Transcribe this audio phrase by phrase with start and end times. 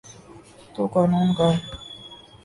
[0.73, 1.49] تو قانون کا۔